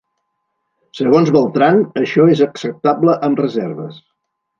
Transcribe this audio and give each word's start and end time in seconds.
Segons 0.99 1.29
Beltran, 1.35 1.77
això 2.03 2.25
és 2.37 2.41
acceptable 2.47 3.15
amb 3.29 3.43
reserves. 3.45 4.01